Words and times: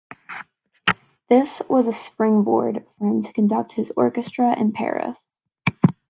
This 1.29 1.61
was 1.69 1.87
a 1.87 1.93
springboard 1.93 2.87
for 2.97 3.07
him 3.07 3.21
to 3.21 3.31
conduct 3.31 3.75
this 3.75 3.91
Orchestra 3.95 4.59
in 4.59 4.71
Paris. 4.71 5.35